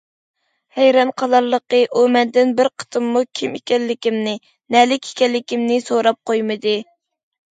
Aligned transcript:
ھەيران 0.77 1.09
قالارلىقى 1.21 1.81
ئۇ 1.97 2.05
مەندىن 2.13 2.53
بىر 2.61 2.69
قېتىممۇ 2.83 3.21
كىم 3.39 3.59
ئىكەنلىكىمنى، 3.59 4.33
نەلىك 4.77 5.05
ئىكەنلىكىمنى 5.11 5.77
سوراپ 5.91 6.19
قويمىدى. 6.31 6.75